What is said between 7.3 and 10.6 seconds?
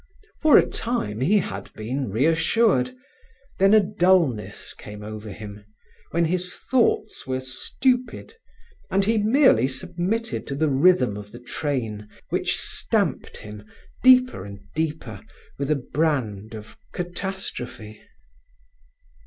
stupid, and he merely submitted to